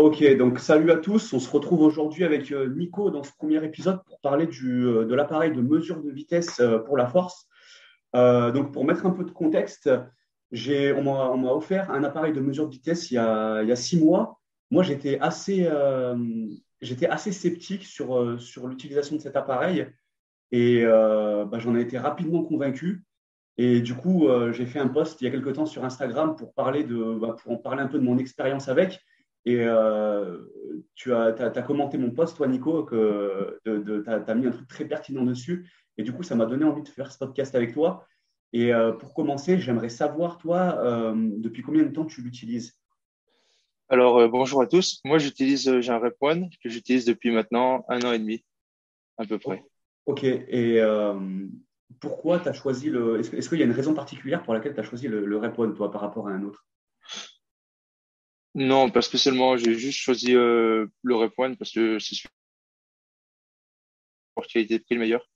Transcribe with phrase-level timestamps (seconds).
[0.00, 1.34] Ok, donc salut à tous.
[1.34, 5.04] On se retrouve aujourd'hui avec euh, Nico dans ce premier épisode pour parler du, euh,
[5.04, 7.46] de l'appareil de mesure de vitesse euh, pour la force.
[8.14, 9.90] donc pour mettre un peu de contexte,
[10.52, 13.76] on m'a, offert un appareil de mesure de vitesse il y a, il y a
[13.76, 14.40] six mois.
[14.70, 15.68] Moi, j'étais assez,
[16.80, 19.86] j'étais assez sceptique sur, sur l'utilisation de cet appareil
[20.50, 23.04] et bah, j'en ai été rapidement convaincu.
[23.58, 26.54] Et du coup, j'ai fait un post il y a quelques temps sur Instagram pour
[26.54, 28.98] parler de, bah, pour en parler un peu de mon expérience avec.
[29.46, 30.38] Et euh,
[30.94, 34.84] tu as, as, commenté mon post, toi, Nico, que tu as, mis un truc très
[34.84, 35.70] pertinent dessus.
[35.96, 38.06] Et du coup, ça m'a donné envie de faire ce podcast avec toi.
[38.52, 42.78] Et euh, pour commencer, j'aimerais savoir, toi, euh, depuis combien de temps tu l'utilises?
[43.88, 45.00] Alors, bonjour à tous.
[45.04, 48.44] Moi, j'utilise, j'ai un Rep One que j'utilise depuis maintenant un an et demi,
[49.16, 49.64] à peu près.
[50.06, 50.22] Ok.
[50.24, 50.80] Et
[51.98, 53.18] pourquoi tu as choisi le.
[53.18, 55.58] Est-ce, qu'il y a une raison particulière pour laquelle tu as choisi le, le Rep
[55.58, 56.64] One, toi, par rapport à un autre?
[58.54, 59.56] Non, pas spécialement.
[59.56, 62.28] J'ai juste choisi euh, le Rep One parce que c'est celui
[64.34, 65.28] pour qualité de prix le meilleur.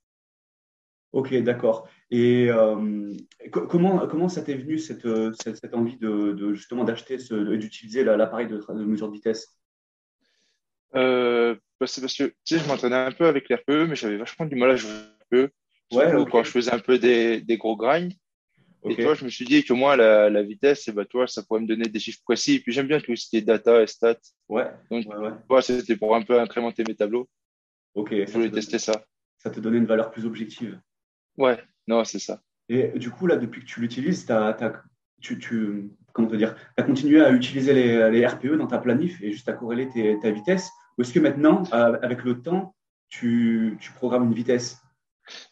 [1.13, 1.89] Ok, d'accord.
[2.11, 3.13] Et euh,
[3.53, 5.07] comment, comment ça t'est venu cette,
[5.41, 9.57] cette, cette envie de, de justement d'acheter d'utiliser l'appareil de, de, mesure de vitesse?
[10.97, 14.17] Euh, bah, C'est parce que tu sais, je m'entraînais un peu avec l'RPE, mais j'avais
[14.17, 14.91] vachement du mal à jouer
[15.31, 15.53] RPE.
[15.93, 18.15] Ouais, quand je faisais un peu des, des gros grinds.
[18.91, 21.43] Et toi, je me suis dit que moi, la, la vitesse, et bah, toi, ça
[21.43, 22.57] pourrait me donner des chiffres précis.
[22.57, 24.17] Et puis, j'aime bien tout ce qui est data et stats.
[24.49, 24.71] Ouais.
[24.91, 25.07] Donc,
[25.49, 27.29] ouais, c'était pour un peu incrémenter mes tableaux.
[27.95, 28.11] Ok.
[28.13, 29.05] Je voulais tester ça.
[29.39, 30.79] Ça te donnait une valeur plus objective.
[31.39, 32.43] Ouais, non, c'est ça.
[32.69, 34.27] Et du coup, là, depuis que tu l'utilises,
[35.21, 39.21] tu, tu, comment te dire, as continué à utiliser les, les, RPE dans ta planif
[39.23, 39.89] et juste à corréler
[40.21, 40.71] ta vitesse.
[40.97, 42.75] Ou est-ce que maintenant, euh, avec le temps,
[43.09, 44.84] tu, tu programmes une vitesse?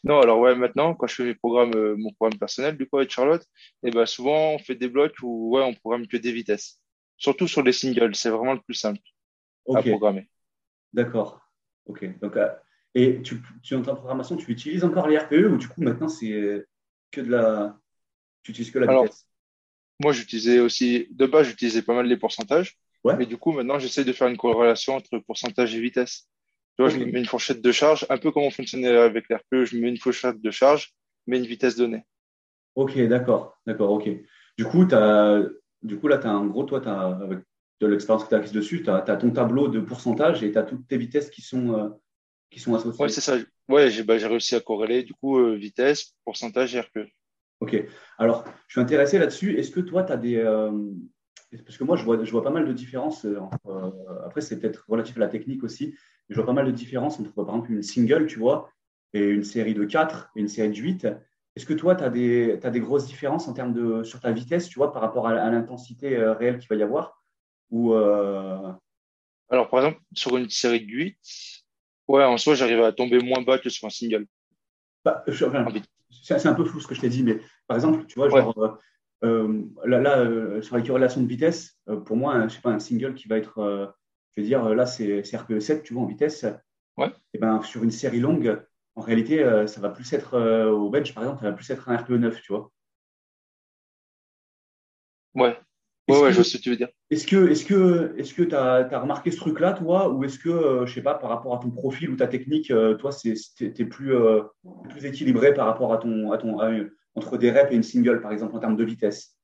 [0.04, 2.98] Non, alors ouais, maintenant, quand je fais mes programmes, euh, mon programme personnel, du coup,
[2.98, 3.42] avec Charlotte,
[3.82, 6.80] et eh ben, souvent, on fait des blocs où ouais, on programme que des vitesses.
[7.16, 9.00] Surtout sur les singles, c'est vraiment le plus simple
[9.74, 10.28] à programmer.
[10.92, 11.40] D'accord.
[11.86, 12.18] Ok.
[12.20, 12.48] Donc, euh,
[12.94, 16.66] et tu, tu, ta programmation, tu utilises encore les RPE ou du coup, maintenant, c'est
[17.10, 17.78] que de la.
[18.42, 19.26] Tu utilises que la alors, vitesse?
[20.00, 21.06] Moi, j'utilisais aussi.
[21.10, 22.76] De base, j'utilisais pas mal les pourcentages.
[23.04, 23.16] Ouais.
[23.16, 26.28] Mais du coup, maintenant, j'essaie de faire une corrélation entre pourcentage et vitesse.
[26.76, 29.64] Tu vois, je mets une fourchette de charge, un peu comme on fonctionnait avec l'RPE,
[29.64, 30.94] je mets une fourchette de charge,
[31.26, 32.04] mais une vitesse donnée.
[32.74, 34.08] Ok, d'accord, d'accord, ok.
[34.56, 35.42] Du coup, as,
[35.82, 37.40] du coup là, tu as un gros, toi, as, avec
[37.80, 40.58] de l'expérience que tu as acquise dessus, tu as, ton tableau de pourcentage et tu
[40.58, 41.88] as toutes tes vitesses qui sont, euh,
[42.50, 43.04] qui sont associées.
[43.04, 43.36] Oui, c'est ça.
[43.68, 47.08] Ouais, j'ai bah, réussi à corréler, du coup, euh, vitesse, pourcentage et RPE.
[47.60, 47.84] Ok.
[48.18, 49.58] Alors, je suis intéressé là-dessus.
[49.58, 50.36] Est-ce que toi, tu as des.
[50.36, 50.72] Euh,
[51.64, 53.26] parce que moi, je vois, je vois pas mal de différences.
[54.24, 55.94] après, c'est peut-être relatif à la technique aussi
[56.32, 58.70] je vois pas mal de différences entre, par exemple, une single, tu vois,
[59.12, 61.06] et une série de 4 et une série de 8.
[61.54, 64.32] Est-ce que toi, tu as des, as des grosses différences en termes de, sur ta
[64.32, 67.22] vitesse, tu vois, par rapport à, l'intensité euh, réelle qu'il va y avoir?
[67.70, 68.72] Ou euh,
[69.50, 71.18] Alors, par exemple, sur une série de 8,
[72.08, 74.26] ouais, en soi, j'arrive à tomber moins bas que sur un single.
[75.04, 78.30] Bah, c'est un peu flou ce que je t'ai dit, mais par exemple, tu vois,
[78.30, 78.78] genre,
[79.24, 83.14] euh, là, là sur la corrélation de vitesse, pour moi, je sais pas, un single
[83.14, 83.94] qui va être
[84.36, 86.46] je veux dire, là, c'est RPE 7, tu vois, en vitesse.
[86.96, 87.08] Ouais.
[87.08, 88.60] Et eh ben, sur une série longue,
[88.94, 91.70] en réalité, euh, ça va plus être euh, au bench, par exemple, ça va plus
[91.70, 92.70] être un RPE 9, tu vois.
[95.34, 95.58] Ouais.
[96.08, 96.88] Ouais, ouais, je vois ce que tu veux dire.
[97.10, 100.50] Est-ce que est-ce que est-ce que tu as, remarqué ce truc-là, toi, ou est-ce que,
[100.50, 103.84] euh, je sais pas, par rapport à ton profil ou ta technique, toi, c'est es
[103.84, 104.14] plus,
[104.90, 106.58] plus équilibré par rapport à ton, à ton
[107.14, 109.36] entre des reps et une single, par exemple, en termes de vitesse?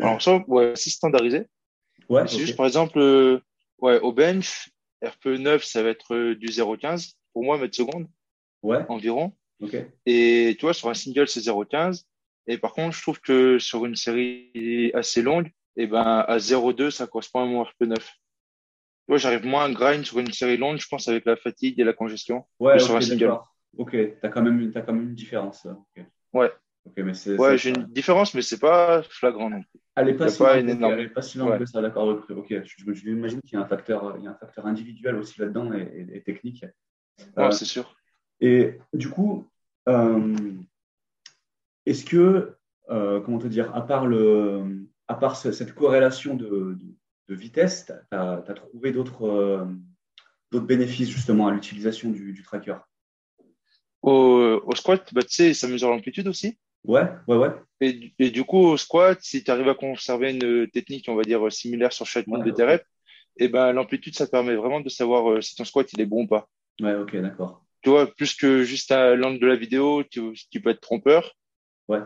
[0.00, 1.46] Alors, ça, ouais, c'est standardisé.
[2.26, 3.40] C'est juste, par exemple, euh,
[3.80, 4.70] ouais, au bench,
[5.02, 8.06] RPE 9, ça va être euh, du 0,15 pour moi, mètre seconde.
[8.62, 8.84] Ouais.
[8.88, 9.32] Environ.
[10.06, 12.04] Et tu vois, sur un single, c'est 0,15.
[12.48, 15.46] Et par contre, je trouve que sur une série assez longue,
[15.76, 17.98] et eh ben, à 0,2, ça correspond à mon RPE 9.
[17.98, 18.12] Tu
[19.08, 21.84] vois, j'arrive moins à grind sur une série longue, je pense, avec la fatigue et
[21.84, 22.44] la congestion.
[22.60, 23.38] Ouais, sur un single.
[23.78, 25.66] Ok, tu as, quand même une différence.
[26.34, 26.52] Ouais.
[26.86, 29.80] Ouais, j'ai une différence, mais c'est pas flagrant non plus.
[29.94, 31.08] Elle n'est pas, si pas, énorme.
[31.10, 32.08] pas si longue que ça, d'accord.
[32.30, 35.16] Ok, je, je m'imagine qu'il y a un facteur, il y a un facteur individuel
[35.16, 36.64] aussi là-dedans et, technique.
[37.36, 37.94] Ouais, euh, c'est sûr.
[38.40, 39.48] Et du coup,
[39.88, 40.34] euh,
[41.84, 42.56] est-ce que,
[42.90, 46.78] euh, comment te dire, à part, le, à part cette corrélation de,
[47.28, 49.68] de, vitesse, tu as, trouvé d'autres
[50.50, 52.76] d'autres bénéfices justement à l'utilisation du, du, tracker?
[54.02, 56.58] Au, au squat, bah, tu sais, ça mesure l'amplitude aussi.
[56.84, 57.50] Ouais, ouais, ouais.
[57.80, 61.22] Et, et, du coup, au squat, si tu arrives à conserver une technique, on va
[61.22, 62.84] dire, similaire sur chaque ouais, de tes reps,
[63.38, 66.00] et eh ben, l'amplitude, ça te permet vraiment de savoir euh, si ton squat, il
[66.00, 66.48] est bon ou pas.
[66.80, 67.64] Ouais, ok, d'accord.
[67.80, 71.34] Tu vois, plus que juste à l'angle de la vidéo, qui peut être trompeur.
[71.88, 72.00] Ouais.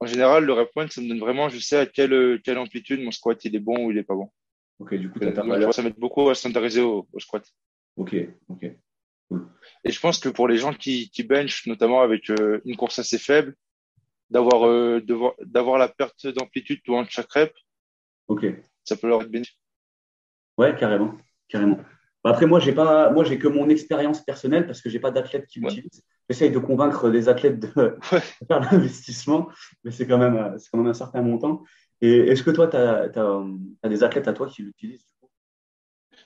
[0.00, 3.02] En général, le rep point, ça me donne vraiment, je sais à quelle, quelle amplitude
[3.02, 4.30] mon squat, il est bon ou il est pas bon.
[4.78, 7.44] Ok, du coup, ça m'aide beaucoup à s'intéresser au, squat.
[7.96, 8.14] Ok,
[8.48, 8.64] ok.
[9.84, 12.98] Et je pense que pour les gens qui, qui bench, notamment avec euh, une course
[12.98, 13.54] assez faible,
[14.32, 15.00] d'avoir euh,
[15.44, 17.52] d'avoir la perte d'amplitude tout chaque rep,
[18.28, 18.46] ok.
[18.82, 19.60] ça peut leur être bénéfique.
[20.58, 21.16] Ouais, carrément,
[21.48, 21.78] carrément.
[22.24, 25.10] Bah, après, moi, j'ai pas, moi, j'ai que mon expérience personnelle parce que j'ai pas
[25.10, 26.02] d'athlète qui l'utilise.
[26.28, 27.96] J'essaye de convaincre des athlètes de,
[28.48, 29.48] faire l'investissement,
[29.84, 31.62] mais c'est quand même, c'est quand même un certain montant.
[32.00, 35.06] Et est-ce que toi, tu as, des athlètes à toi qui l'utilisent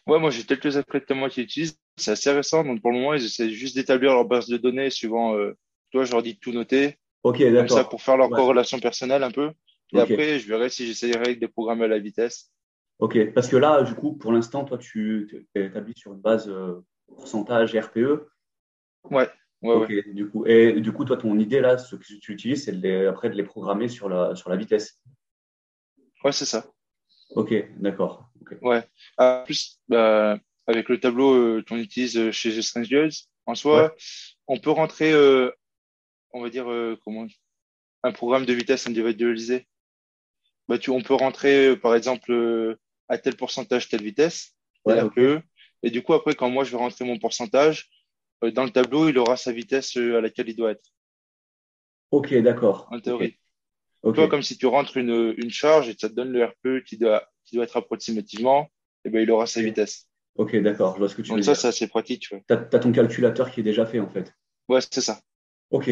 [0.06, 1.78] Ouais, moi j'ai quelques athlètes à moi qui l'utilisent.
[1.96, 4.90] C'est assez récent, donc pour le moment, ils essaient juste d'établir leur base de données
[4.90, 5.34] suivant.
[5.34, 5.56] Euh,
[5.90, 6.98] toi, je leur dis de tout noter.
[7.26, 7.76] Ok, d'accord.
[7.76, 9.50] Ça, pour faire leur corrélation personnelle un peu.
[9.92, 12.52] Et après, je verrai si j'essayerai avec des programmes à la vitesse.
[13.00, 16.48] Ok, parce que là, du coup, pour l'instant, toi, tu es établi sur une base
[16.48, 18.28] euh, pourcentage RPE.
[19.10, 19.28] Ouais.
[19.60, 20.02] Ouais, ouais.
[20.12, 23.08] Du coup, et du coup, toi, ton idée là, ce que tu utilises, c'est de
[23.08, 25.02] après de les programmer sur la, sur la vitesse.
[26.22, 26.66] Ouais, c'est ça.
[27.30, 28.30] Ok, d'accord.
[28.62, 28.84] Ouais.
[29.18, 30.38] En plus, bah,
[30.68, 33.08] avec le tableau euh, qu'on utilise euh, chez Strangers,
[33.46, 33.96] en soi,
[34.46, 35.50] on peut rentrer, euh,
[36.36, 37.26] on va dire, euh, comment,
[38.02, 39.66] un programme de vitesse individualisé.
[40.68, 42.76] Bah, tu, on peut rentrer, par exemple,
[43.08, 44.54] à tel pourcentage, telle vitesse,
[44.84, 45.00] ouais,
[45.82, 47.90] et du coup, après, quand moi je vais rentrer mon pourcentage,
[48.42, 50.90] dans le tableau, il aura sa vitesse à laquelle il doit être.
[52.10, 52.88] Ok, d'accord.
[52.90, 53.38] En théorie.
[54.02, 56.96] Toi, comme si tu rentres une, une charge et ça te donne le RPE qui
[56.96, 58.70] doit, qui doit être approximativement,
[59.04, 60.08] et eh ben, il aura sa vitesse.
[60.36, 61.60] Ok, d'accord, je vois ce que tu Donc veux ça, dire.
[61.60, 62.28] c'est assez pratique.
[62.28, 64.34] Tu as, ton calculateur qui est déjà fait, en fait.
[64.68, 65.20] Ouais, c'est ça.
[65.70, 65.90] Ok,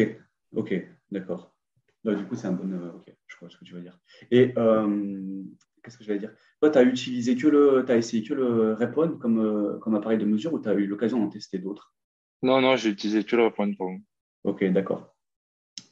[0.55, 0.73] ok,
[1.11, 1.55] d'accord.
[2.03, 2.71] du coup, c'est un bon.
[2.71, 3.97] Euh, ok, je vois ce que tu veux dire.
[4.31, 5.43] Et euh,
[5.83, 6.33] qu'est-ce que je vais dire?
[6.61, 7.83] Toi, tu as utilisé que le.
[7.85, 10.73] Tu as essayé que le Repon comme, euh, comme appareil de mesure ou tu as
[10.73, 11.93] eu l'occasion d'en tester d'autres?
[12.41, 13.91] Non, non, j'ai utilisé que le Repon pour
[14.43, 15.15] Ok, d'accord.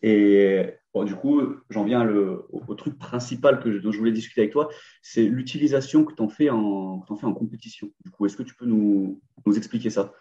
[0.03, 0.65] Et
[1.01, 4.69] du coup, j'en viens le, au, truc principal que dont je voulais discuter avec toi,
[5.01, 7.89] c'est l'utilisation que tu en, fais en, fais en compétition.
[8.05, 10.13] Du coup, est-ce que tu peux nous, nous expliquer ça?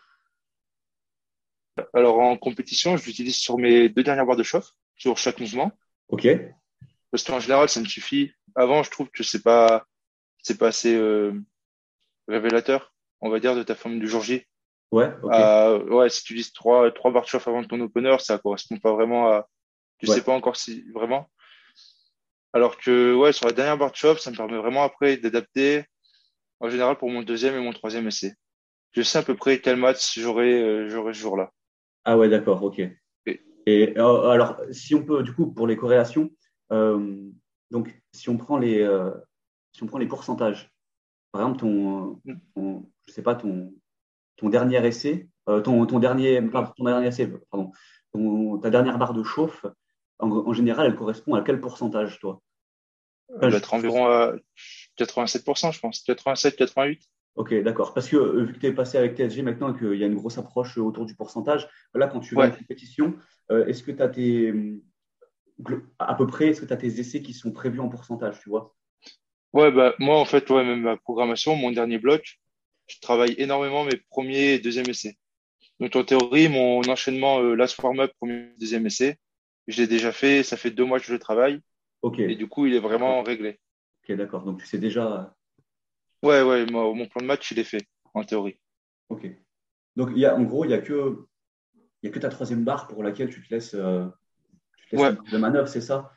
[1.95, 5.73] Alors, en compétition, je l'utilise sur mes deux dernières barres de chauffe, sur chaque mouvement.
[6.09, 6.29] OK.
[7.11, 8.33] Parce qu'en général, ça me suffit.
[8.55, 9.87] Avant, je trouve que c'est pas,
[10.43, 11.33] c'est pas assez euh,
[12.29, 14.47] révélateur, on va dire, de ta forme du jour J.
[14.93, 18.39] Ouais, euh, ouais, si tu utilises trois, trois barres de chauffe avant ton opener, ça
[18.39, 19.49] correspond pas vraiment à,
[19.99, 21.31] tu sais pas encore si vraiment.
[22.53, 25.85] Alors que ouais, sur la dernière barre de shop, ça me permet vraiment après d'adapter
[26.61, 28.35] en général pour mon deuxième et mon troisième essai.
[28.93, 31.51] Je sais à peu près quel match j'aurai euh, j'aurai ce jour-là.
[32.05, 32.81] Ah ouais, d'accord, ok.
[33.67, 36.31] Et, euh, alors, si on peut, du coup, pour les corrélations,
[36.73, 37.31] euh,
[37.71, 38.89] donc si on prend les
[39.73, 40.71] si on prend les pourcentages,
[41.31, 42.21] par exemple ton,
[42.55, 43.73] ton je sais pas ton
[44.37, 46.43] ton dernier essai, ton, ton dernier
[46.77, 47.71] ton dernier essai, pardon,
[48.61, 49.65] ta dernière barre de chauffe,
[50.23, 52.41] en, général, elle correspond à quel pourcentage, toi?
[53.41, 54.35] Elle doit être environ à
[54.99, 56.03] 87%, je pense.
[56.03, 57.03] 87, 88.
[57.35, 57.95] Ok, d'accord.
[57.95, 60.07] Parce que euh, vu que tu es passé avec TSG maintenant et qu'il y a
[60.07, 63.15] une grosse approche autour du pourcentage, là, quand tu vas en compétition,
[63.51, 64.55] euh, est-ce que tu as tes.
[65.99, 68.51] À peu près, est-ce que tu as tes essais qui sont prévus en pourcentage, tu
[68.51, 68.75] vois?
[69.53, 72.41] Ouais, bah, moi, en fait, ouais, même ma programmation, mon dernier bloc,
[72.87, 75.17] je travaille énormément mes premiers et deuxième essais.
[75.79, 79.19] Donc, en théorie, mon enchaînement euh, last warm-up, premier, deuxième essai,
[79.69, 81.61] je l'ai déjà fait, ça fait deux mois que je le travaille.
[82.03, 82.19] Ok.
[82.19, 83.59] Et du coup, il est vraiment réglé.
[84.03, 84.45] Ok, d'accord.
[84.45, 85.35] Donc, tu sais déjà.
[86.23, 88.59] Ouais, ouais, mon plan de match, il est fait, en théorie.
[89.09, 89.27] Ok.
[89.97, 91.27] Donc, il y a, en gros, il n'y a, que,
[92.03, 94.07] y a que ta troisième barre pour laquelle tu te laisses, euh,
[94.89, 96.13] tu de manœuvre, c'est ça?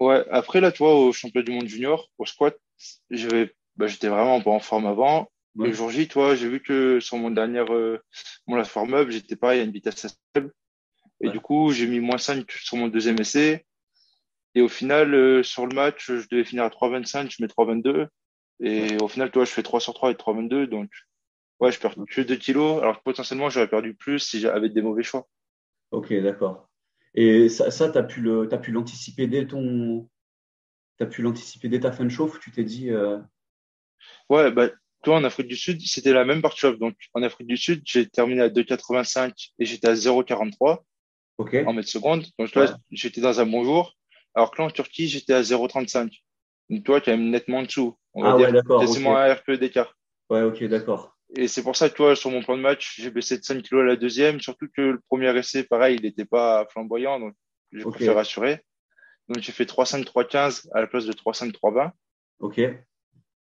[0.00, 2.56] Ouais, après, là, tu vois, au championnat du monde junior, au squat,
[3.10, 5.30] bah, j'étais vraiment pas en forme avant.
[5.56, 7.98] Le jour J, toi, j'ai vu que sur mon dernier, euh,
[8.46, 10.52] mon last warm-up, j'étais pareil à une vitesse assez faible.
[11.20, 13.66] Et du coup, j'ai mis moins 5 sur mon deuxième essai.
[14.54, 18.06] Et au final, euh, sur le match, je devais finir à 3,25, je mets 3,22.
[18.60, 20.66] Et au final, toi, je fais 3 sur 3 et 3,22.
[20.66, 20.90] Donc,
[21.60, 22.82] ouais, je perds que 2 kilos.
[22.82, 25.28] Alors que potentiellement, j'aurais perdu plus si j'avais des mauvais choix.
[25.90, 26.68] Ok, d'accord.
[27.14, 30.08] Et ça, ça tu as pu l'anticiper dès ton.
[30.98, 32.90] Tu as pu l'anticiper dès ta fin de chauffe Tu t'es dit.
[32.90, 33.18] Euh...
[34.28, 34.68] Ouais, bah,
[35.02, 36.78] toi, en Afrique du Sud, c'était la même partie chauffe.
[36.78, 40.78] Donc, en Afrique du Sud, j'ai terminé à 2,85 et j'étais à 0,43
[41.38, 42.26] en mètre seconde.
[42.38, 43.96] Donc là, j'étais dans un bon jour.
[44.34, 46.10] Alors que là, en Turquie, j'étais à 0,35.
[46.84, 47.96] Toi, quand même nettement en dessous.
[48.14, 48.80] On va ah dire d'accord.
[48.80, 49.96] Quasiment un RPE d'écart.
[50.28, 51.16] Ouais, ok, d'accord.
[51.36, 53.62] Et c'est pour ça que toi, sur mon plan de match, j'ai baissé de 5
[53.62, 54.40] kilos à la deuxième.
[54.40, 57.20] Surtout que le premier essai, pareil, il n'était pas flamboyant.
[57.20, 57.34] Donc,
[57.72, 57.90] j'ai okay.
[57.90, 58.64] préféré rassurer.
[59.28, 61.90] Donc, j'ai fait 3,5, 3,15 à la place de 3,5, 3,20.
[62.40, 62.60] Ok.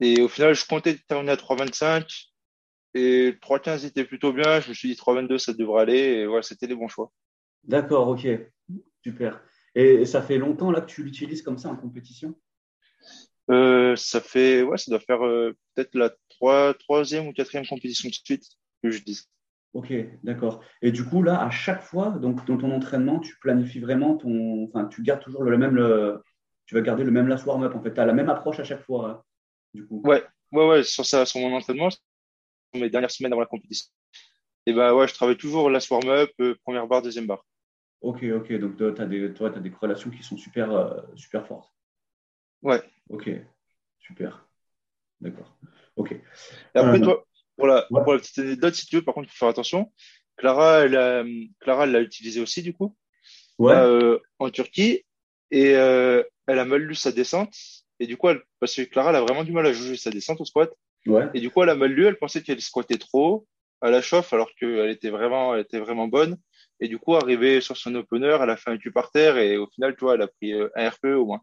[0.00, 2.28] Et au final, je comptais terminer à 3,25.
[2.94, 4.60] Et 3,15 était plutôt bien.
[4.60, 5.98] Je me suis dit 3,22, ça devrait aller.
[5.98, 7.10] Et voilà, c'était les bons choix.
[7.64, 8.26] D'accord, ok.
[9.02, 9.42] Super.
[9.74, 12.34] Et ça fait longtemps là que tu l'utilises comme ça en compétition?
[13.48, 18.44] Ça fait, ouais, ça doit faire peut-être la trois, troisième ou quatrième compétition de suite
[18.82, 19.22] que je dis.
[19.72, 20.64] Ok, d'accord.
[20.80, 24.64] Et du coup, là, à chaque fois, donc dans ton entraînement, tu planifies vraiment ton.
[24.64, 25.74] Enfin, tu gardes toujours le même.
[25.74, 26.22] Le...
[26.64, 27.92] Tu vas garder le même last warm-up, en fait.
[27.92, 29.22] Tu as la même approche à chaque fois, hein,
[29.74, 30.00] du coup.
[30.04, 30.82] Ouais, ouais, ouais.
[30.82, 32.00] Sur, ça, sur mon entraînement, sur
[32.74, 33.92] mes dernières semaines avant la compétition.
[34.64, 37.44] Et bah ouais, je travaille toujours last warm-up, euh, première barre, deuxième barre.
[38.00, 38.52] Ok, ok.
[38.54, 41.70] Donc, tu as, des, toi, as des corrélations qui sont super, euh, super fortes.
[42.62, 42.82] Ouais.
[43.10, 43.30] Ok,
[43.98, 44.46] super.
[45.20, 45.56] D'accord.
[45.96, 46.12] Ok.
[46.12, 46.20] Et
[46.74, 49.30] après, euh, toi, pour la, pour la petite anecdote, si tu veux, par contre, il
[49.30, 49.92] faut faire attention.
[50.36, 51.24] Clara, elle a,
[51.60, 52.94] Clara, l'a utilisé aussi, du coup,
[53.58, 53.74] ouais.
[53.74, 55.04] euh, en Turquie.
[55.50, 57.54] Et euh, elle a mal lu sa descente.
[57.98, 60.10] Et du coup, elle, parce que Clara, elle a vraiment du mal à juger sa
[60.10, 60.70] descente au squat.
[61.06, 61.28] Ouais.
[61.34, 62.06] Et du coup, elle a mal lu.
[62.06, 63.46] Elle pensait qu'elle squattait trop
[63.80, 66.36] à la chauffe, alors qu'elle était vraiment, elle était vraiment bonne.
[66.80, 69.38] Et du coup, arrivée sur son opener, elle a fait un cul par terre.
[69.38, 71.40] Et au final, tu vois, elle a pris un RPE au moins.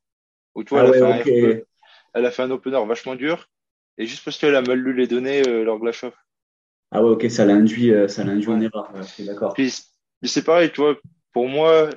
[0.55, 1.45] Ou tu vois, ah elle, ouais, a fait okay.
[1.45, 1.65] un RPE.
[2.13, 3.47] elle a fait un opener vachement dur.
[3.97, 6.17] Et juste parce qu'elle a mal lu les données euh, lors de la chauffe.
[6.91, 8.91] Ah ouais, ok, ça l'induit, euh, ça en erreur.
[8.93, 9.53] Ouais, d'accord.
[9.53, 9.73] Puis,
[10.23, 10.95] c'est pareil, tu vois,
[11.31, 11.89] pour moi,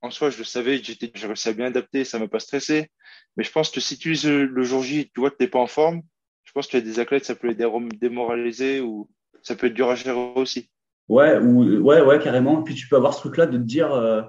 [0.00, 2.90] en soi, je le savais, j'étais, j'ai réussi à bien adapter, ça m'a pas stressé.
[3.36, 5.58] Mais je pense que si tu utilises le jour J, tu vois que t'es pas
[5.58, 6.02] en forme,
[6.44, 9.08] je pense qu'il y a des athlètes, ça peut les démoraliser ou
[9.42, 10.70] ça peut être dur à gérer aussi.
[11.08, 12.62] Ouais, ou ouais, ouais, carrément.
[12.62, 14.22] Puis tu peux avoir ce truc-là de te dire, euh,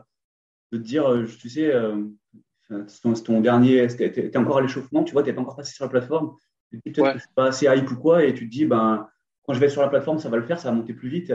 [0.72, 2.04] de te dire, euh, tu sais, euh,
[3.02, 5.90] ton, ton, dernier, t'es encore à l'échauffement, tu vois, t'es pas encore passé sur la
[5.90, 6.36] plateforme.
[6.72, 7.14] Tu peut-être Ouais.
[7.14, 9.08] que je suis pas assez hype ou quoi, et tu te dis, ben,
[9.44, 11.34] quand je vais sur la plateforme, ça va le faire, ça va monter plus vite.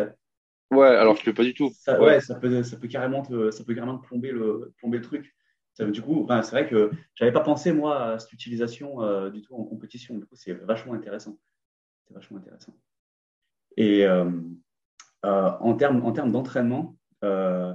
[0.70, 1.70] Ouais, alors que pas du tout.
[1.74, 2.20] Ça, ouais.
[2.20, 5.34] ça peut, ça peut carrément te, ça peut carrément te plomber le, plomber le truc.
[5.72, 9.30] Ça, du coup, enfin, c'est vrai que j'avais pas pensé moi à cette utilisation euh,
[9.30, 10.16] du tout en compétition.
[10.18, 11.38] Du coup, c'est vachement intéressant.
[12.06, 12.74] C'est vachement intéressant.
[13.76, 14.28] Et euh,
[15.24, 17.72] euh, en termes en termes d'entraînement, euh,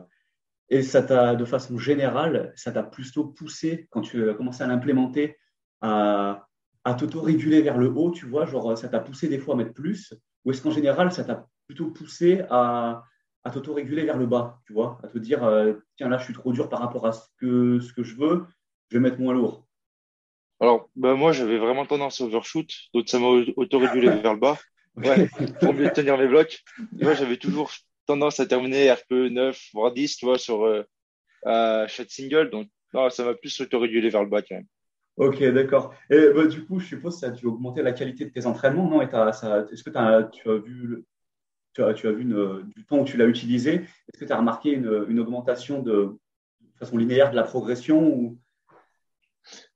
[0.74, 4.68] et ça t'a, de façon générale, ça t'a plutôt poussé quand tu as commencé à
[4.68, 5.38] l'implémenter
[5.82, 6.48] à,
[6.84, 9.74] à t'auto-réguler vers le haut, tu vois, genre ça t'a poussé des fois à mettre
[9.74, 13.04] plus, ou est-ce qu'en général ça t'a plutôt poussé à,
[13.44, 16.34] à t'auto-réguler vers le bas, tu vois, à te dire euh, tiens là je suis
[16.34, 18.48] trop dur par rapport à ce que, ce que je veux,
[18.90, 19.68] je vais mettre moins lourd.
[20.60, 22.66] Alors, bah, moi j'avais vraiment tendance à overshoot,
[22.96, 24.58] donc ça m'a auto-régulé vers le bas.
[24.96, 25.28] Ouais,
[25.60, 26.64] pour mieux tenir mes blocs.
[27.00, 27.72] Et moi j'avais toujours
[28.06, 33.10] tendance à terminer RPE 9, voire 10, tu vois, sur euh, chaque single, donc non,
[33.10, 34.68] ça m'a plus auto-régulé vers le bas quand même.
[35.18, 35.94] Ok, d'accord.
[36.10, 38.46] Et bah, du coup, je suppose que ça a dû augmenter la qualité de tes
[38.46, 39.02] entraînements, non?
[39.02, 41.06] Est-ce que as, tu as vu,
[41.74, 43.74] tu as, tu as vu une, du temps où tu l'as utilisé?
[43.76, 46.18] Est-ce que tu as remarqué une, une, augmentation de,
[46.62, 48.40] de, façon linéaire de la progression ou...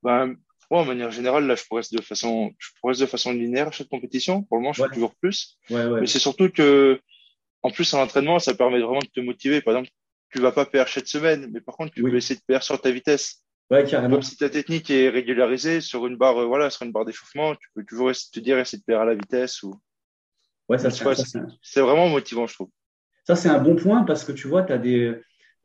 [0.02, 0.36] ben,
[0.72, 3.72] moi, en manière générale, là, je progresse de façon, je progresse de façon linéaire à
[3.72, 4.44] chaque compétition.
[4.44, 4.90] Pour le moment, je ouais.
[4.90, 5.58] fais toujours plus.
[5.70, 5.88] Ouais.
[6.02, 7.00] Mais c'est surtout que,
[7.68, 9.62] en plus, en entraînement, ça permet vraiment de te motiver.
[9.62, 9.92] Par exemple,
[10.30, 12.12] tu vas pas perdre chaque semaine, mais par contre, tu oui.
[12.12, 13.44] peux essayer de perdre sur ta vitesse.
[13.70, 14.16] Ouais, carrément.
[14.16, 17.56] Même si ta technique est régularisée sur une barre, euh, voilà, sur une barre d'échauffement,
[17.56, 19.76] tu peux toujours te dire, essayer de perdre à la vitesse ou.
[20.70, 22.70] Ouais, ça, c'est vraiment motivant, je trouve.
[23.26, 25.14] Ça, c'est un bon point parce que tu vois, tu as des,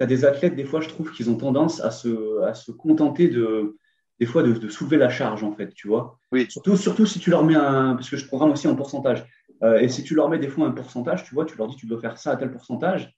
[0.01, 3.29] as des athlètes, des fois, je trouve qu'ils ont tendance à se, à se contenter
[3.29, 3.79] de,
[4.19, 6.19] des fois, de, de, soulever la charge, en fait, tu vois.
[6.33, 6.47] Oui.
[6.49, 9.25] Surtout, surtout si tu leur mets un, parce que je programme aussi en pourcentage.
[9.63, 11.77] Euh, et si tu leur mets des fois un pourcentage, tu vois, tu leur dis,
[11.77, 13.15] tu dois faire ça à tel pourcentage,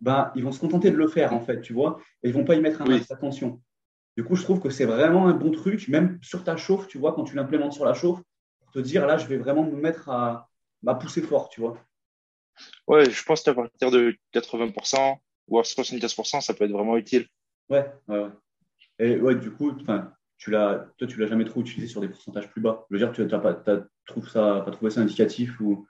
[0.00, 2.44] ben, ils vont se contenter de le faire, en fait, tu vois, et ils vont
[2.44, 2.94] pas y mettre un oui.
[2.94, 3.60] max d'attention.
[4.16, 6.98] Du coup, je trouve que c'est vraiment un bon truc, même sur ta chauffe, tu
[6.98, 8.20] vois, quand tu l'implémentes sur la chauffe,
[8.60, 10.48] pour te dire, là, je vais vraiment me mettre à,
[10.86, 11.76] à pousser fort, tu vois.
[12.86, 17.26] Ouais, je pense qu'à partir de 80%, voire 75%, ça peut être vraiment utile.
[17.70, 18.30] Ouais, ouais, ouais.
[18.98, 22.08] Et ouais, du coup, enfin, tu l'as, toi, tu l'as jamais trop utilisé sur des
[22.08, 22.86] pourcentages plus bas.
[22.90, 23.54] Je veux dire, tu n'as pas,
[24.06, 25.86] trouvé ça, pas trouvé ça indicatif ou?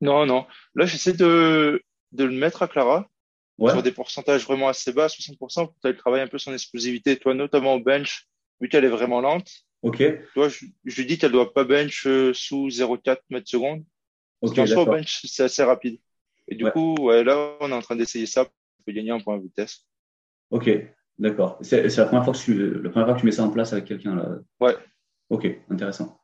[0.00, 0.46] Non, non.
[0.74, 3.08] Là, j'essaie de, de le mettre à Clara
[3.58, 3.72] ouais.
[3.72, 7.34] sur des pourcentages vraiment assez bas, 60%, pour qu'elle travaille un peu son explosivité, toi,
[7.34, 8.26] notamment au bench,
[8.60, 9.50] vu qu'elle est vraiment lente.
[9.82, 10.02] Ok.
[10.32, 12.02] Toi, je, je lui dis qu'elle doit pas bench
[12.32, 13.84] sous 0,4 mètres secondes.
[14.40, 14.58] Ok.
[14.58, 15.98] En soi, au bench, c'est assez rapide.
[16.48, 16.70] Et du ouais.
[16.70, 19.86] coup, ouais, là, on est en train d'essayer ça pour gagner un point de vitesse.
[20.50, 20.70] Ok,
[21.18, 21.58] d'accord.
[21.62, 23.72] C'est la première fois que tu, la première fois que tu mets ça en place
[23.72, 24.38] avec quelqu'un là.
[24.60, 24.76] Ouais.
[25.30, 26.20] Ok, intéressant.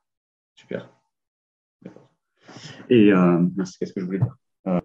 [0.54, 0.90] Super.
[1.82, 2.10] D'accord.
[2.88, 4.36] Et euh, qu'est-ce que je voulais dire?
[4.68, 4.80] Euh,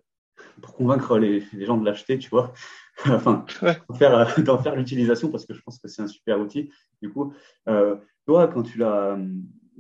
[0.62, 2.54] Pour convaincre les, les gens de l'acheter, tu vois,
[3.06, 3.78] enfin, ouais.
[3.90, 6.72] d'en faire, faire l'utilisation parce que je pense que c'est un super outil.
[7.02, 7.34] Du coup,
[7.68, 9.18] euh, toi, quand tu l'as,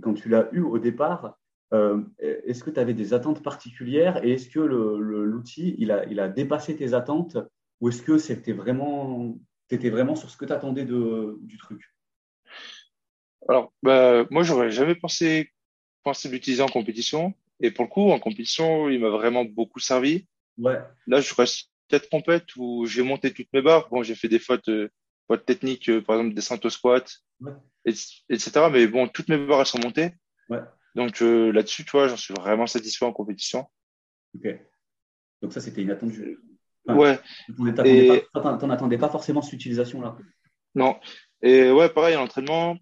[0.01, 1.37] quand tu l'as eu au départ,
[1.73, 6.19] euh, est-ce que tu avais des attentes particulières et est-ce que l'outil il a, il
[6.19, 7.37] a dépassé tes attentes
[7.81, 9.37] ou est-ce que c'était vraiment,
[9.75, 11.93] étais vraiment sur ce que tu attendais de, du truc
[13.47, 15.51] Alors, bah, moi, j'aurais jamais pensé,
[16.03, 17.33] pensé l'utiliser en compétition.
[17.59, 20.27] Et pour le coup, en compétition, il m'a vraiment beaucoup servi.
[20.57, 20.79] Ouais.
[21.07, 23.89] Là, je reste quatre compètes où j'ai monté toutes mes barres.
[23.89, 24.89] Bon, j'ai fait des fautes, euh,
[25.27, 27.11] fautes techniques, euh, par exemple, descente au squat.
[27.39, 27.53] Ouais.
[27.85, 28.51] etc.
[28.71, 30.11] Mais bon, toutes mes barres, elles sont montées.
[30.49, 30.61] Ouais.
[30.95, 33.67] Donc là-dessus, tu vois, j'en suis vraiment satisfait en compétition.
[34.33, 34.47] Ok.
[35.41, 36.39] Donc ça, c'était inattendu.
[36.89, 37.19] Ouais.
[38.33, 40.15] T'en attendais pas forcément cette utilisation-là.
[40.75, 40.97] Non.
[41.41, 42.77] Et ouais, pareil, l'entraînement,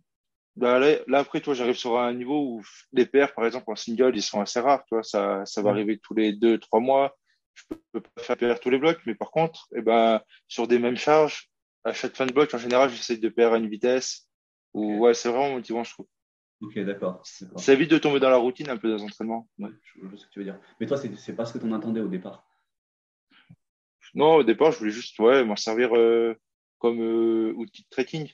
[0.55, 4.15] bah là, après, toi, j'arrive sur un niveau où les paires, par exemple, en single,
[4.15, 4.85] ils sont assez rares.
[4.85, 7.17] Toi, ça, ça va arriver tous les deux, trois mois.
[7.53, 10.79] Je peux pas faire paire tous les blocs, mais par contre, eh ben, sur des
[10.79, 11.49] mêmes charges,
[11.83, 14.27] à chaque fin de bloc, en général, j'essaie de paire à une vitesse.
[14.73, 16.07] Ou ouais, c'est vraiment motivant, je trouve.
[16.61, 17.21] Ok, d'accord.
[17.23, 19.47] Ça évite de tomber dans la routine un peu des entraînements.
[19.59, 20.59] Ouais, je, vois ce que tu veux dire.
[20.79, 22.45] Mais toi, c'est pas ce que tu en attendais au départ.
[24.15, 26.33] Non, au départ, je voulais juste ouais, m'en servir euh,
[26.79, 28.31] comme euh, outil de tracking.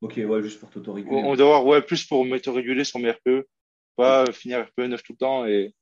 [0.00, 1.14] Ok, ouais, juste pour t'auto-réguler.
[1.14, 3.46] On, doit avoir ouais, plus pour m'auto-réguler sur mes RPE,
[3.96, 5.46] pas finir RPE 9 tout le temps.
[5.46, 5.74] Et,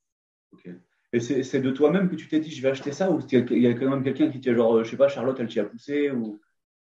[0.51, 0.69] Ok.
[1.13, 3.67] et c'est de toi-même que tu t'es dit, je vais acheter ça ou il y
[3.67, 5.65] a quand même quelqu'un qui t'a, genre, euh, je sais pas, Charlotte, elle t'y a
[5.65, 6.41] poussé ou...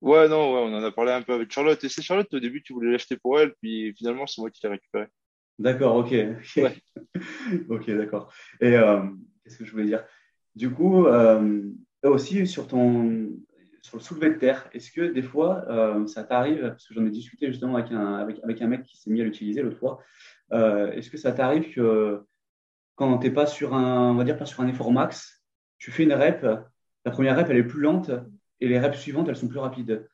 [0.01, 1.83] Ouais, non, ouais, on en a parlé un peu avec Charlotte.
[1.85, 4.61] Et c'est Charlotte, au début, tu voulais l'acheter pour elle, puis finalement, c'est moi qui
[4.63, 5.09] l'ai récupéré.
[5.59, 6.13] D'accord, ok.
[6.13, 6.77] Ouais.
[7.69, 8.33] ok, d'accord.
[8.61, 9.03] Et euh,
[9.43, 10.05] qu'est-ce que je voulais dire?
[10.55, 11.63] Du coup, euh,
[12.11, 13.31] aussi sur ton
[13.83, 17.07] sur le soulevé de terre, est-ce que des fois euh, ça t'arrive, parce que j'en
[17.07, 19.79] ai discuté justement avec un, avec, avec un mec qui s'est mis à l'utiliser l'autre
[19.79, 20.03] fois,
[20.53, 22.23] euh, est-ce que ça t'arrive que
[22.97, 25.43] quand tu n'es pas sur un, on va dire pas sur un effort max,
[25.79, 28.11] tu fais une rep, la première rep elle est plus lente
[28.61, 30.07] et les reps suivantes elles sont plus rapides?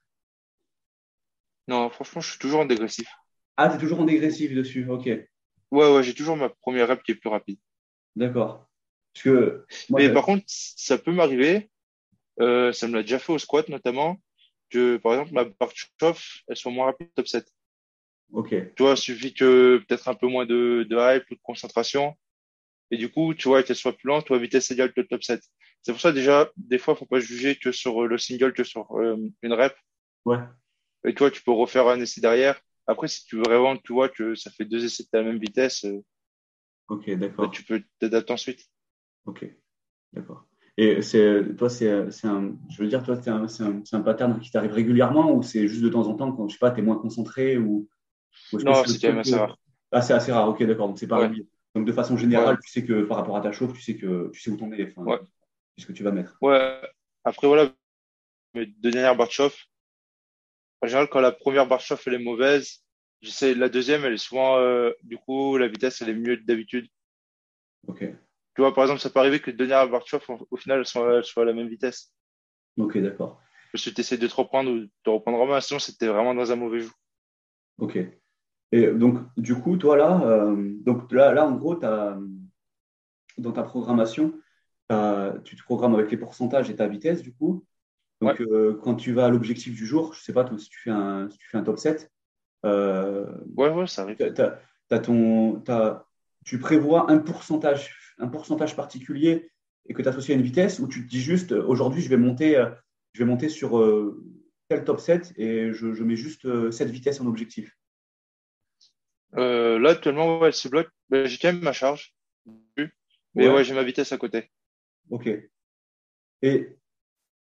[1.66, 3.08] Non, franchement, je suis toujours en dégressif.
[3.56, 5.06] Ah, tu es toujours en dégressif dessus, ok.
[5.06, 7.58] Ouais, ouais, j'ai toujours ma première rep qui est plus rapide.
[8.14, 8.68] D'accord.
[9.14, 11.70] Parce que, Mais par contre, ça peut m'arriver,
[12.40, 14.20] euh, ça me l'a déjà fait au squat notamment,
[14.70, 17.46] que par exemple ma barre chauffe, elle soit moins rapide top 7.
[18.32, 18.48] Ok.
[18.48, 22.16] Tu vois, il suffit que peut-être un peu moins de, de hype ou de concentration.
[22.90, 25.06] Et du coup, tu vois, qu'elle soit plus lente ou à vitesse égale que le
[25.06, 25.42] top 7.
[25.82, 28.90] C'est pour ça déjà, des fois, faut pas juger que sur le single, que sur
[28.98, 29.74] euh, une rep.
[30.24, 30.38] Ouais.
[31.04, 32.60] Et toi, tu peux refaire un essai derrière.
[32.86, 35.38] Après, si tu veux vraiment, tu vois que ça fait deux essais de la même
[35.38, 36.02] vitesse, euh,
[36.88, 37.50] ok, d'accord.
[37.50, 38.66] tu peux t'adapter ensuite.
[39.26, 39.46] Ok,
[40.12, 40.46] d'accord.
[40.76, 42.10] Et c'est toi, c'est un,
[42.68, 45.82] je veux dire, toi, c'est un, un, un, pattern qui t'arrive régulièrement ou c'est juste
[45.82, 47.88] de temps en temps quand je sais pas, t'es moins concentré ou,
[48.52, 49.56] Non, c'est quand même assez rare.
[49.92, 50.48] Ah, c'est assez rare.
[50.48, 50.88] Ok, d'accord.
[50.88, 51.30] Donc c'est pas
[51.74, 54.30] Donc de façon générale, tu sais que par rapport à ta chauffe, tu sais que
[54.32, 55.20] tu sais où t'en es, enfin, ouais.
[55.78, 56.36] ce que tu vas mettre.
[56.42, 56.80] Ouais.
[57.22, 57.72] Après voilà,
[58.54, 59.66] mes deux dernières barres de chauffe.
[60.82, 62.82] En général, quand la première barre de chauffe elle est mauvaise,
[63.22, 66.88] j'essaie la deuxième, elle est souvent euh, du coup la vitesse elle est mieux d'habitude.
[67.86, 68.04] Ok.
[68.54, 70.56] Tu vois, par exemple, ça peut arriver que les deux dernières barres de chauffe, au
[70.56, 70.86] final, elles
[71.24, 72.12] soient, à la même vitesse.
[72.76, 73.40] Ok, d'accord.
[73.72, 76.06] Parce que tu essaies de te reprendre ou de te reprendre en main, sinon c'était
[76.06, 76.92] vraiment dans un mauvais jour.
[77.78, 77.98] Ok.
[78.70, 82.16] Et donc, du coup, toi là, euh, donc là, là, en gros, as,
[83.38, 84.32] dans ta programmation,
[85.44, 87.64] tu te programmes avec les pourcentages et ta vitesse, du coup.
[88.20, 90.78] Donc, euh, quand tu vas à l'objectif du jour, je sais pas, toi, si tu
[90.78, 92.10] fais un, si tu fais un top 7,
[92.64, 94.16] euh, ouais, ouais, ça arrive.
[94.90, 95.62] as ton,
[96.44, 99.50] tu prévois un pourcentage un pourcentage particulier
[99.86, 102.08] et que tu associes à une vitesse ou tu te dis juste euh, aujourd'hui je
[102.08, 102.70] vais monter euh,
[103.12, 104.22] je vais monter sur euh,
[104.68, 107.76] tel top 7 et je, mets juste cette vitesse en objectif
[109.32, 112.14] Là actuellement ouais, ce bloc ben, j'ai quand même ma charge
[113.36, 114.48] mais ouais, j'ai ma vitesse à côté.
[115.10, 115.28] Ok.
[116.42, 116.68] Et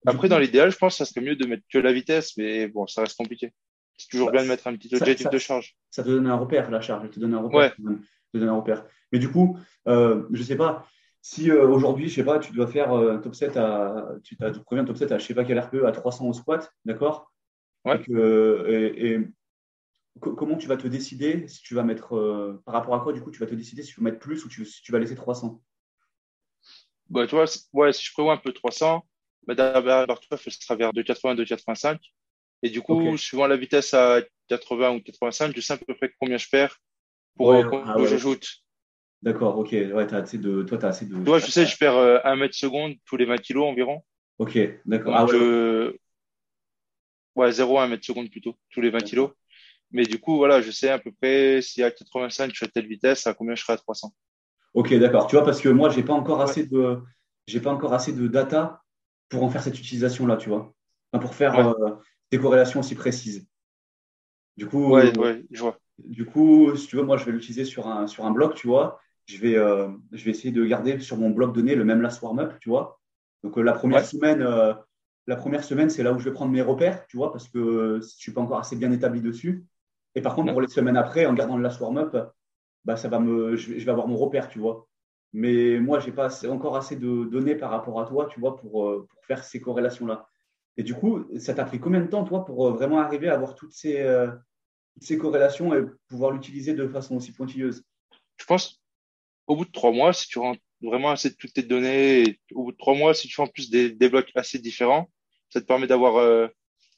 [0.07, 2.69] après dans l'idéal je pense que ça serait mieux de mettre que la vitesse mais
[2.69, 3.53] bon ça reste compliqué.
[3.97, 5.77] C'est toujours bah, bien de mettre un petit objectif de charge.
[5.91, 7.77] Ça te donne un repère la charge, te donne un repère.
[8.33, 8.85] Te donne un repère.
[9.13, 10.87] Mais du coup, euh, je ne sais pas,
[11.21, 14.37] si euh, aujourd'hui, je sais pas, tu dois faire un euh, top 7 à, tu
[14.41, 17.33] as top 7 à je sais pas quel RPE à 300 au squat, d'accord?
[17.85, 18.01] Ouais.
[18.09, 19.19] et,
[20.21, 23.31] comment tu vas te décider si tu vas mettre, par rapport à quoi, du coup,
[23.31, 25.63] tu vas te décider si tu vas mettre plus ou si tu vas laisser 300
[27.09, 29.05] bah, tu vois, ouais, si je prévois un peu 300,
[29.47, 31.99] bah, d'abord, elle sera vers 2,80, 2,85.
[32.63, 36.13] Et du coup, suivant la vitesse à 80 ou 85, je sais à peu près
[36.21, 36.79] combien je perds
[37.37, 38.47] pour que ah j'ajoute.
[39.23, 39.73] D'accord, ok.
[39.73, 40.63] Ouais, as assez de...
[40.63, 41.23] Toi, tu as assez de.
[41.25, 44.03] Toi, je sais, je perds euh, 1 mètre seconde tous les 20 kilos environ.
[44.39, 45.15] Ok, d'accord.
[45.15, 45.35] Ah, ouais.
[45.35, 45.93] Euh...
[47.37, 49.31] ouais, 0,1 mètre seconde plutôt, tous les 20 kilos.
[49.93, 52.69] Mais du coup, voilà, je sais à peu près si à 85, je suis à
[52.69, 54.13] telle vitesse, à combien je serai à 300.
[54.75, 55.27] Ok, d'accord.
[55.27, 57.01] Tu vois, parce que moi, j'ai pas encore assez de,
[57.47, 58.83] j'ai pas encore assez de data
[59.29, 60.73] pour en faire cette utilisation-là, tu vois,
[61.13, 61.97] enfin, pour faire euh,
[62.31, 63.49] des corrélations aussi précises.
[64.57, 65.79] Du coup, ouais, ouais, je vois.
[66.07, 68.67] Du coup, si tu veux, moi, je vais l'utiliser sur un, sur un bloc, tu
[68.67, 71.85] vois je vais, euh, je vais essayer de garder sur mon bloc de données le
[71.85, 73.01] même last warm-up, tu vois.
[73.43, 74.75] Donc euh, la première semaine, euh,
[75.27, 77.59] la première semaine, c'est là où je vais prendre mes repères, tu vois, parce que
[77.59, 79.65] je ne suis pas encore assez bien établi dessus.
[80.15, 82.17] Et par contre, pour les semaines après, en gardant le last warm-up,
[82.85, 84.89] bah, ça va me, je, vais avoir mon repère, tu vois.
[85.33, 88.57] Mais moi, je n'ai pas encore assez de données par rapport à toi, tu vois,
[88.57, 90.27] pour, pour faire ces corrélations-là.
[90.77, 93.55] Et du coup, ça t'a pris combien de temps, toi, pour vraiment arriver à avoir
[93.55, 94.05] toutes ces,
[95.01, 97.85] ces corrélations et pouvoir l'utiliser de façon aussi pointilleuse
[98.37, 98.81] Je pense,
[99.47, 102.41] au bout de trois mois, si tu rentres vraiment assez de toutes tes données, et
[102.55, 105.11] au bout de trois mois, si tu fais en plus des, des blocs assez différents,
[105.51, 106.49] ça te permet d'avoir euh,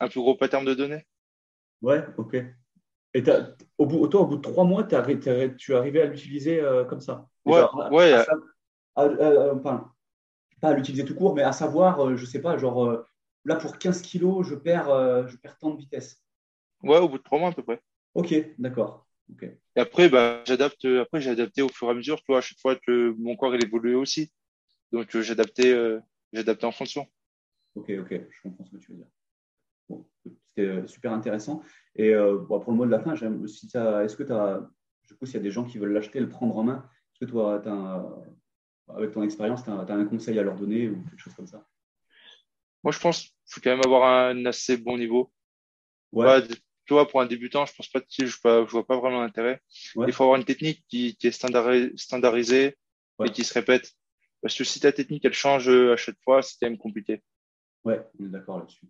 [0.00, 1.06] un plus gros pattern de données.
[1.80, 2.36] Ouais, ok.
[3.14, 3.24] Et
[3.76, 7.00] au bout, toi, au bout de trois mois, tu es arrivé à l'utiliser euh, comme
[7.00, 8.24] ça Ouais, ouais.
[8.96, 9.92] enfin,
[10.60, 13.04] pas à l'utiliser tout court, mais à savoir, euh, je sais pas, genre,
[13.44, 16.22] là, pour 15 kilos, je perds, je perds tant de vitesse.
[16.82, 17.80] Ouais, au bout de trois mois à peu près.
[18.14, 19.06] Ok, d'accord.
[19.40, 20.84] Et après, bah, j'adapte.
[20.84, 22.18] Après, j'ai adapté au fur et à mesure.
[22.18, 24.30] Tu vois, à chaque fois que mon corps il évoluait aussi.
[24.92, 26.00] Donc, euh, j'adaptais, euh,
[26.32, 27.06] j'adaptais en fonction.
[27.74, 29.06] Ok, ok, je comprends ce que tu veux dire.
[29.88, 31.62] Bon, C'était euh, super intéressant.
[31.96, 34.68] Et bon, pour le mot de la fin, si est-ce que tu as,
[35.08, 37.26] du coup, s'il y a des gens qui veulent l'acheter, le prendre en main, est-ce
[37.26, 37.62] que toi,
[38.88, 41.66] avec ton expérience, tu as, un conseil à leur donner ou quelque chose comme ça?
[42.82, 45.30] Moi, je pense qu'il faut quand même avoir un assez bon niveau.
[46.12, 46.42] Ouais
[46.92, 49.60] vois, pour un débutant, je pense pas, je, je vois pas vraiment l'intérêt.
[50.06, 52.76] Il faut avoir une technique qui, qui est standardisée
[53.24, 53.92] et qui se répète.
[54.40, 57.22] Parce que si ta technique, elle change à chaque fois, c'est quand même compliqué.
[57.84, 58.86] Ouais, on est d'accord là-dessus.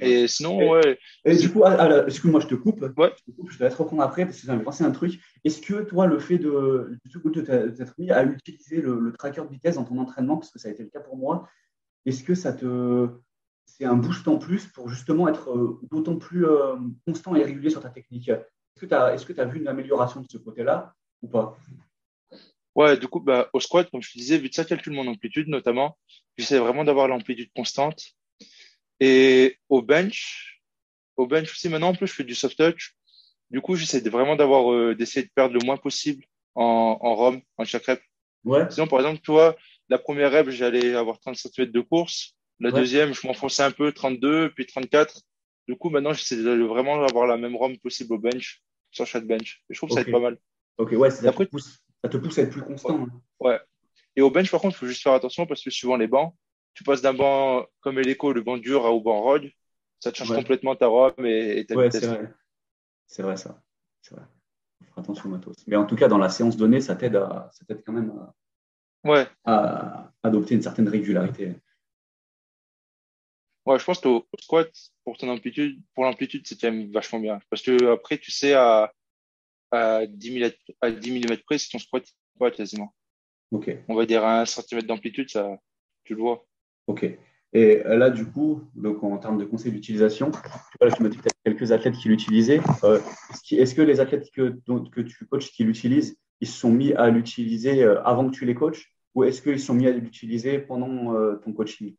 [0.00, 0.98] Et sinon, ouais.
[1.24, 2.80] Et du coup, ah, excuse-moi, je te coupe.
[2.96, 3.12] Ouais.
[3.18, 5.20] Je, te coupe, je te laisse reprendre après parce que ça m'a pensé un truc.
[5.44, 7.40] Est-ce que toi, le fait de, de
[7.70, 10.68] t'être mis à utiliser le, le, tracker de vitesse dans ton entraînement, parce que ça
[10.68, 11.48] a été le cas pour moi,
[12.06, 13.08] est-ce que ça te,
[13.68, 16.76] c'est un boost en plus pour justement être euh, d'autant plus euh,
[17.06, 18.28] constant et régulier sur ta technique.
[18.28, 18.80] Est-ce
[19.26, 21.56] que tu as, vu une amélioration de ce côté-là ou pas?
[22.74, 25.06] Ouais, du coup, bah, au squat, comme je te disais, vu que ça calcule mon
[25.06, 25.98] amplitude notamment,
[26.36, 28.12] j'essaie vraiment d'avoir l'amplitude constante.
[29.00, 30.62] Et au bench,
[31.16, 32.94] au bench aussi, maintenant, en plus, je fais du soft touch.
[33.50, 37.40] Du coup, j'essaie vraiment d'avoir, euh, d'essayer de perdre le moins possible en, en ROM,
[37.56, 38.00] en chaque rep.
[38.44, 38.70] Ouais.
[38.70, 39.56] Sinon, par exemple, tu vois,
[39.88, 42.37] la première rep, j'allais avoir 30 cm de course.
[42.60, 45.20] La deuxième, je m'enfonçais un peu, 32, puis 34.
[45.68, 49.26] Du coup, maintenant, j'essaie de vraiment avoir la même ROM possible au bench, sur chaque
[49.26, 49.62] bench.
[49.68, 50.38] Et je trouve que ça va être pas mal.
[50.78, 53.02] Ok, ouais, ça, te pousse, ça te pousse à être plus constant.
[53.02, 53.08] Hein.
[53.40, 53.60] Ouais.
[54.16, 56.34] Et au bench, par contre, il faut juste faire attention parce que suivant les bancs,
[56.74, 59.48] tu passes d'un banc comme l'écho, le banc dur, au banc rod,
[60.00, 62.32] ça te change complètement ta ROM et, ta ouais, C'est vrai.
[63.06, 63.60] c'est vrai, ça.
[64.02, 64.24] C'est vrai.
[64.84, 65.56] Faire attention matos.
[65.66, 68.10] Mais en tout cas, dans la séance donnée, ça t'aide à, ça t'aide quand même
[68.10, 68.34] à,
[69.08, 69.26] ouais.
[69.44, 71.54] à adopter une certaine régularité.
[73.68, 74.08] Ouais, je pense que
[74.40, 74.70] squat,
[75.04, 77.38] pour ton amplitude, pour l'amplitude, c'est quand même vachement bien.
[77.50, 78.90] Parce que après, tu sais, à,
[79.70, 80.50] à 10 mm,
[80.80, 82.02] à 10 mm près, si ton squat,
[82.40, 82.94] ouais, quasiment.
[83.50, 83.76] Ok.
[83.88, 85.58] On va dire à 1 cm d'amplitude, ça,
[86.04, 86.46] tu le vois.
[86.86, 87.14] Ok.
[87.52, 91.28] Et là, du coup, donc, en termes de conseils d'utilisation, tu m'as dit que tu
[91.28, 92.62] as quelques athlètes qui l'utilisaient.
[92.84, 93.00] Euh,
[93.50, 94.58] est-ce que les athlètes que,
[94.90, 98.46] que tu coaches qui l'utilisent, ils se sont mis à l'utiliser euh, avant que tu
[98.46, 98.94] les coaches?
[99.14, 101.94] Ou est-ce qu'ils se sont mis à l'utiliser pendant euh, ton coaching?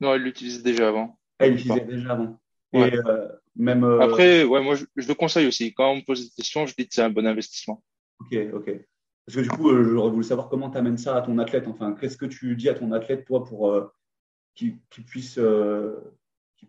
[0.00, 1.18] Non, il l'utilisait déjà avant.
[1.40, 2.40] Il l'utilisait déjà avant.
[2.72, 5.72] Et euh, même, euh, Après, ouais, moi, je, le conseille aussi.
[5.74, 7.82] Quand on me pose des questions, je dis que c'est un bon investissement.
[8.20, 8.70] Ok, ok.
[9.26, 11.66] Parce que du coup, euh, j'aurais voulu savoir comment tu amènes ça à ton athlète.
[11.66, 13.92] Enfin, qu'est-ce que tu dis à ton athlète, toi, pour
[14.54, 15.38] qu'il puisse,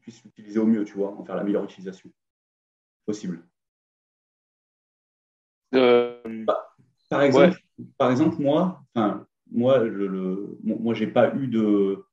[0.01, 2.11] puisse l'utiliser au mieux, tu vois, en faire la meilleure utilisation
[3.05, 3.43] possible.
[5.71, 6.75] Bah,
[7.09, 7.59] par exemple,
[7.97, 8.83] par exemple, moi,
[9.51, 12.03] moi, je, le, moi, j'ai pas eu de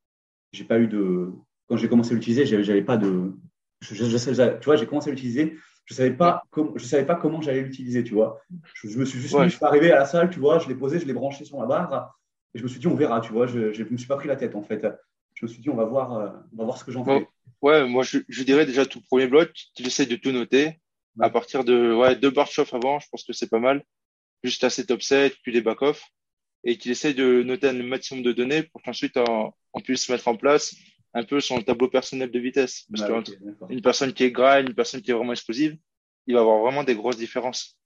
[0.56, 1.32] j'ai pas eu de.
[1.68, 3.32] Quand j'ai commencé à l'utiliser, j'avais pas de.
[3.80, 5.56] Je, tu vois, j'ai commencé à l'utiliser.
[5.84, 6.72] Je savais pas comment.
[6.76, 8.02] Je savais pas comment j'allais l'utiliser.
[8.02, 8.40] Tu vois.
[8.74, 10.30] Je, me suis juste je suis arrivé à la salle.
[10.30, 12.18] Tu vois, je l'ai posé, je l'ai branché sur la barre.
[12.54, 13.20] Et je me suis dit, on verra.
[13.20, 14.86] Tu vois, je, ne me suis pas pris la tête en fait.
[15.34, 17.28] Je me suis dit, on va voir, euh, on va voir ce que j'en fais.
[17.62, 20.80] Ouais, moi je, dirais déjà tout premier bloc, tu essaies de tout noter.
[21.20, 23.82] À partir de ouais, deux barres de chauffe avant, je pense que c'est pas mal.
[24.44, 26.02] Juste à top 7, puis les back-off
[26.66, 29.16] et qu'il essaye de noter un maximum de données pour qu'ensuite
[29.76, 30.74] on, puisse mettre en place
[31.14, 32.86] un peu son tableau personnel de vitesse.
[32.94, 33.22] Parce ah,
[33.68, 35.76] qu'une personne qui est grind, une personne qui est vraiment explosive,
[36.26, 37.78] il va avoir vraiment des grosses différences.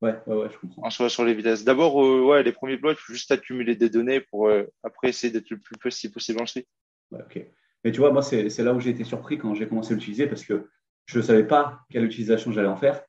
[0.00, 0.82] Ouais, ouais, ouais, je comprends.
[0.84, 1.64] En soit sur les vitesses.
[1.64, 5.08] D'abord, euh, ouais, les premiers blocs, il faut juste accumuler des données pour euh, après
[5.10, 6.66] essayer d'être le plus précis possible ensuite.
[7.12, 7.46] Ouais, ok.
[7.84, 10.26] Mais tu vois, moi, c'est là où j'ai été surpris quand j'ai commencé à l'utiliser
[10.26, 10.68] parce que
[11.06, 13.02] je ne savais pas quelle utilisation j'allais en faire.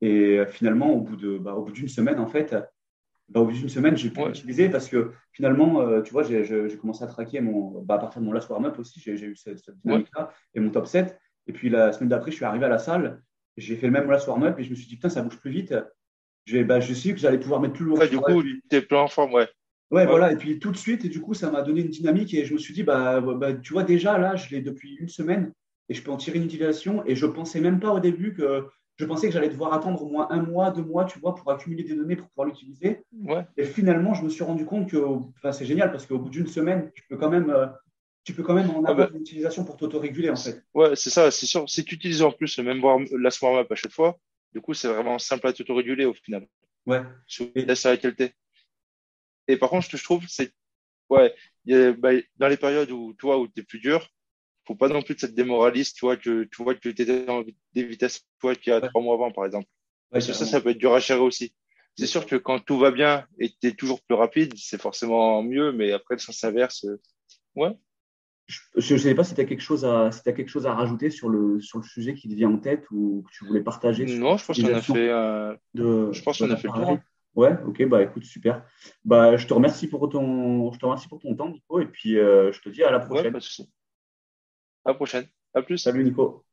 [0.00, 2.54] Et euh, finalement, au bout de, bah, au bout d'une semaine, en fait,
[3.30, 6.76] bah, au bout d'une semaine, j'ai pu l'utiliser parce que finalement, euh, tu vois, j'ai
[6.80, 9.70] commencé à traquer mon, bah, à partir de mon last warm-up aussi, j'ai eu cette,
[9.84, 11.16] dynamique-là et mon top 7.
[11.46, 13.22] Et puis la semaine d'après, je suis arrivé à la salle,
[13.56, 15.50] j'ai fait le même last warm-up et je me suis dit, putain, ça bouge plus
[15.50, 15.74] vite.
[16.66, 18.00] Bah, je sais que j'allais pouvoir mettre plus lourd.
[18.08, 19.48] du coup, tu es plein en forme, ouais.
[19.92, 20.32] Ouais, voilà.
[20.32, 22.52] Et puis tout de suite, et du coup, ça m'a donné une dynamique et je
[22.52, 25.52] me suis dit, bah, bah tu vois, déjà là, je l'ai depuis une semaine
[25.88, 27.04] et je peux en tirer une utilisation.
[27.06, 28.66] Et je pensais même pas au début que
[29.00, 31.50] je pensais que j'allais devoir attendre au moins un mois, deux mois, tu vois, pour
[31.50, 33.02] accumuler des données pour pouvoir l'utiliser.
[33.56, 34.98] Et finalement, je me suis rendu compte que
[35.52, 37.66] c'est génial parce qu'au bout d'une semaine, tu peux quand même, euh,
[38.24, 39.14] tu peux quand même en ah avoir bah.
[39.14, 40.62] une utilisation pour t'autoréguler en fait.
[40.74, 41.68] Ouais, c'est ça, c'est sûr.
[41.68, 44.18] Si tu utilises en plus le même la warm-up à chaque fois,
[44.52, 46.46] Du coup, c'est vraiment simple à tout réguler au final.
[46.84, 47.02] Ouais.
[47.26, 48.34] Sur la qualité.
[49.48, 50.52] Et par contre, ce que je trouve, c'est
[51.08, 51.34] ouais,
[51.94, 54.06] bah, dans les périodes où toi où tu es plus dur,
[54.70, 57.42] faut pas non plus être démoraliste, tu vois, que tu vois que tu étais dans
[57.74, 59.66] des vitesses toi qui a trois mois avant, par exemple.
[60.12, 61.52] Parce que ça, ça peut être dur à gérer aussi.
[61.96, 65.42] C'est sûr que quand tout va bien et tu es toujours plus rapide, c'est forcément
[65.42, 67.00] mieux, mais après, le sens inverse, euh,
[67.56, 67.76] ouais.
[68.76, 70.74] Je ne sais pas si tu as quelque chose à si as quelque chose à
[70.74, 73.60] rajouter sur le sur le sujet qui te vient en tête ou que tu voulais
[73.60, 74.04] partager.
[74.06, 75.08] Non, je pense qu'on a fait.
[75.08, 76.98] Euh, de, je pense qu'on a fait le tour.
[77.34, 78.64] Ouais, ok, bah écoute, super.
[79.04, 82.18] Bah, je te remercie pour ton, je te remercie pour ton temps, Nico, et puis
[82.18, 83.36] euh, je te dis à la prochaine.
[84.84, 85.26] À la prochaine.
[85.54, 85.78] À plus.
[85.78, 86.44] Salut, Nico.